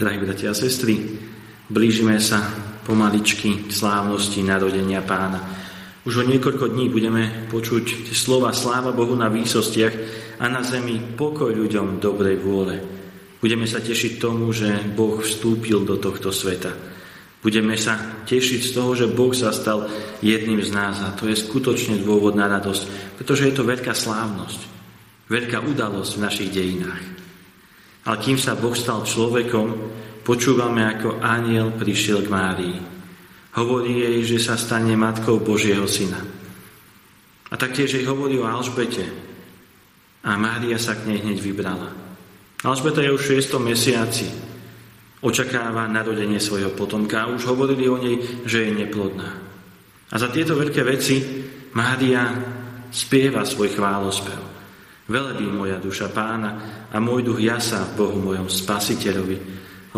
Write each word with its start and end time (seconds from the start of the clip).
Drahí 0.00 0.16
bratia 0.16 0.48
a 0.48 0.56
sestry, 0.56 0.96
blížime 1.68 2.16
sa 2.24 2.40
pomaličky 2.88 3.68
k 3.68 3.70
slávnosti 3.70 4.40
narodenia 4.40 5.04
pána. 5.04 5.44
Už 6.08 6.24
o 6.24 6.24
niekoľko 6.24 6.72
dní 6.72 6.88
budeme 6.88 7.28
počuť 7.52 8.08
slova 8.16 8.48
sláva 8.56 8.96
Bohu 8.96 9.12
na 9.12 9.28
výsostiach 9.28 9.92
a 10.40 10.48
na 10.48 10.64
zemi 10.64 10.96
pokoj 10.96 11.52
ľuďom 11.52 12.00
dobrej 12.00 12.40
vôle. 12.40 12.80
Budeme 13.44 13.68
sa 13.68 13.84
tešiť 13.84 14.16
tomu, 14.16 14.48
že 14.56 14.72
Boh 14.96 15.20
vstúpil 15.20 15.84
do 15.84 16.00
tohto 16.00 16.32
sveta. 16.32 16.72
Budeme 17.44 17.76
sa 17.76 18.24
tešiť 18.24 18.60
z 18.64 18.70
toho, 18.72 18.96
že 18.96 19.04
Boh 19.04 19.36
sa 19.36 19.52
stal 19.52 19.84
jedným 20.24 20.64
z 20.64 20.72
nás 20.72 20.96
a 21.04 21.12
to 21.12 21.28
je 21.28 21.36
skutočne 21.36 22.00
dôvod 22.00 22.40
na 22.40 22.48
radosť, 22.48 23.20
pretože 23.20 23.52
je 23.52 23.52
to 23.52 23.68
veľká 23.68 23.92
slávnosť, 23.92 24.60
veľká 25.28 25.60
udalosť 25.60 26.12
v 26.16 26.24
našich 26.24 26.48
dejinách. 26.56 27.19
Ale 28.08 28.16
kým 28.16 28.40
sa 28.40 28.56
Boh 28.56 28.72
stal 28.72 29.04
človekom, 29.04 29.68
počúvame, 30.24 30.84
ako 30.88 31.20
aniel 31.20 31.76
prišiel 31.76 32.24
k 32.24 32.32
Márii. 32.32 32.78
Hovorí 33.50 34.00
jej, 34.00 34.18
že 34.36 34.38
sa 34.40 34.54
stane 34.54 34.94
matkou 34.94 35.42
Božieho 35.42 35.84
syna. 35.84 36.22
A 37.50 37.54
taktiež 37.58 37.98
jej 37.98 38.06
hovorí 38.06 38.38
o 38.38 38.46
Alžbete. 38.46 39.04
A 40.22 40.38
Mária 40.38 40.78
sa 40.78 40.94
k 40.94 41.10
nej 41.10 41.18
hneď 41.20 41.38
vybrala. 41.42 41.90
Alžbeta 42.62 43.02
je 43.02 43.10
už 43.10 43.22
v 43.26 43.30
6. 43.42 43.58
mesiaci. 43.58 44.28
Očakáva 45.20 45.84
narodenie 45.90 46.40
svojho 46.40 46.72
potomka 46.72 47.26
a 47.26 47.32
už 47.32 47.44
hovorili 47.44 47.88
o 47.88 48.00
nej, 48.00 48.44
že 48.48 48.68
je 48.68 48.72
neplodná. 48.72 49.30
A 50.10 50.14
za 50.16 50.32
tieto 50.32 50.56
veľké 50.56 50.80
veci 50.84 51.20
Mária 51.76 52.24
spieva 52.90 53.44
svoj 53.44 53.76
chválospev. 53.76 54.59
Velebí 55.10 55.50
moja 55.50 55.82
duša 55.82 56.14
pána 56.14 56.50
a 56.86 56.96
môj 57.02 57.26
duch 57.26 57.42
jasa 57.42 57.82
v 57.82 57.98
Bohu 57.98 58.18
mojom 58.22 58.46
spasiteľovi, 58.46 59.36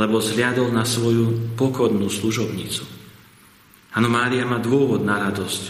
lebo 0.00 0.24
zliadol 0.24 0.72
na 0.72 0.88
svoju 0.88 1.52
pokornú 1.52 2.08
služobnicu. 2.08 2.88
Áno, 3.92 4.08
Mária 4.08 4.48
má 4.48 4.56
dôvod 4.56 5.04
na 5.04 5.20
radosť. 5.28 5.62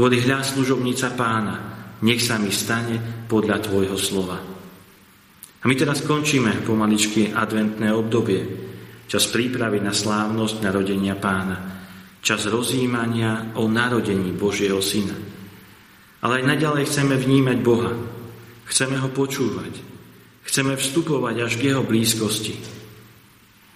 Hovorí, 0.00 0.24
hľa 0.24 0.40
služobnica 0.40 1.12
pána, 1.12 1.54
nech 2.00 2.24
sa 2.24 2.40
mi 2.40 2.48
stane 2.48 3.28
podľa 3.28 3.60
tvojho 3.60 3.96
slova. 4.00 4.40
A 5.60 5.64
my 5.68 5.74
teraz 5.76 6.00
končíme 6.00 6.64
pomaličky 6.64 7.36
adventné 7.36 7.92
obdobie, 7.92 8.40
čas 9.04 9.28
prípravy 9.28 9.84
na 9.84 9.92
slávnosť 9.92 10.64
narodenia 10.64 11.12
pána, 11.12 11.56
čas 12.24 12.48
rozjímania 12.48 13.52
o 13.60 13.68
narodení 13.68 14.32
Božieho 14.32 14.80
Syna. 14.80 15.16
Ale 16.24 16.40
aj 16.40 16.56
naďalej 16.56 16.84
chceme 16.88 17.20
vnímať 17.20 17.58
Boha, 17.60 17.92
Chceme 18.66 18.98
ho 18.98 19.08
počúvať. 19.10 19.78
Chceme 20.46 20.78
vstupovať 20.78 21.36
až 21.42 21.52
k 21.58 21.74
jeho 21.74 21.82
blízkosti. 21.82 22.54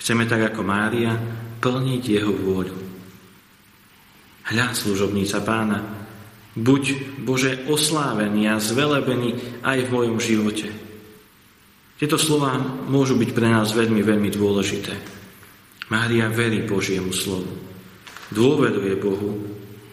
Chceme 0.00 0.28
tak 0.28 0.52
ako 0.52 0.60
Mária 0.64 1.16
plniť 1.60 2.02
jeho 2.04 2.32
vôľu. 2.32 2.76
Hľa, 4.44 4.76
služobníca 4.76 5.40
pána, 5.40 5.80
buď 6.52 7.16
Bože 7.24 7.64
oslávený 7.64 8.52
a 8.52 8.60
zvelebený 8.60 9.60
aj 9.64 9.88
v 9.88 9.92
mojom 9.92 10.18
živote. 10.20 10.68
Tieto 11.96 12.20
slova 12.20 12.60
môžu 12.84 13.16
byť 13.16 13.30
pre 13.32 13.48
nás 13.48 13.72
veľmi, 13.72 14.04
veľmi 14.04 14.28
dôležité. 14.28 14.92
Mária 15.88 16.28
verí 16.28 16.64
Božiemu 16.68 17.16
slovu. 17.16 17.48
Dôveruje 18.28 18.92
Bohu 19.00 19.40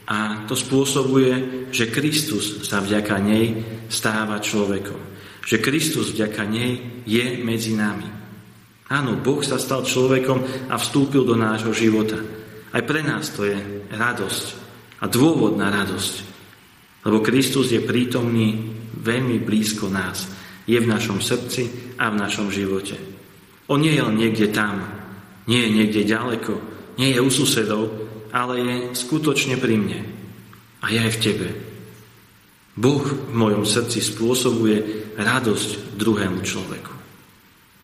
a 0.08 0.44
to 0.50 0.58
spôsobuje, 0.58 1.68
že 1.70 1.94
Kristus 1.94 2.66
sa 2.66 2.82
vďaka 2.82 3.16
nej 3.22 3.46
stáva 3.88 4.42
človekom. 4.42 4.98
Že 5.46 5.58
Kristus 5.62 6.14
vďaka 6.14 6.44
nej 6.50 7.04
je 7.06 7.42
medzi 7.42 7.78
nami. 7.78 8.08
Áno, 8.92 9.16
Boh 9.22 9.40
sa 9.40 9.56
stal 9.56 9.88
človekom 9.88 10.68
a 10.68 10.76
vstúpil 10.76 11.24
do 11.24 11.40
nášho 11.40 11.72
života. 11.72 12.20
Aj 12.72 12.84
pre 12.84 13.04
nás 13.04 13.32
to 13.32 13.48
je 13.48 13.56
radosť 13.92 14.46
a 15.00 15.06
dôvod 15.08 15.56
na 15.56 15.72
radosť. 15.72 16.16
Lebo 17.08 17.24
Kristus 17.24 17.72
je 17.72 17.82
prítomný 17.82 18.78
veľmi 19.00 19.42
blízko 19.42 19.88
nás. 19.88 20.28
Je 20.68 20.78
v 20.78 20.92
našom 20.92 21.24
srdci 21.24 21.96
a 21.98 22.12
v 22.14 22.20
našom 22.20 22.54
živote. 22.54 23.00
On 23.72 23.80
nie 23.80 23.96
je 23.96 24.04
len 24.04 24.20
niekde 24.20 24.52
tam, 24.52 24.84
nie 25.48 25.66
je 25.66 25.70
niekde 25.72 26.02
ďaleko, 26.06 26.54
nie 27.00 27.16
je 27.16 27.20
u 27.24 27.30
susedov, 27.32 27.84
ale 28.32 28.54
je 28.60 28.76
skutočne 28.96 29.60
pri 29.60 29.76
mne. 29.78 30.00
A 30.82 30.90
je 30.90 30.98
aj 30.98 31.12
v 31.16 31.22
tebe. 31.22 31.48
Boh 32.74 33.04
v 33.04 33.36
mojom 33.36 33.68
srdci 33.68 34.00
spôsobuje 34.00 34.78
radosť 35.20 36.00
druhému 36.00 36.40
človeku. 36.42 37.01